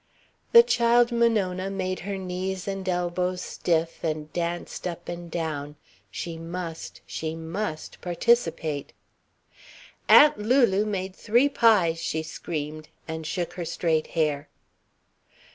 [0.51, 5.75] The child Monona made her knees and elbows stiff and danced up and down.
[6.09, 8.93] She must, she must participate.
[10.09, 14.49] "Aunt Lulu made three pies!" she screamed, and shook her straight hair.